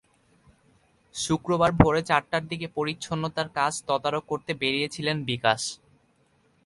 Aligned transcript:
শুক্রবার 1.15 1.71
ভোরে 1.71 2.01
চারটার 2.01 2.43
দিকে 2.47 2.67
পরিচ্ছন্নতার 2.77 3.47
কাজ 3.55 3.73
তদারক 3.87 4.23
করতে 4.27 4.51
বেরিয়ে 4.61 4.87
ছিলেন 4.95 5.17
বিকাশ। 5.23 5.61